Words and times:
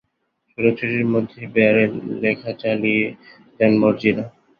ছোটাছুটির 0.49 1.05
মধ্যেই 1.05 1.47
ব্যারেল 1.55 1.91
লেখা 2.21 2.51
চালিয়ে 2.61 3.05
যান 3.59 3.73
মর্জিনা। 3.81 4.23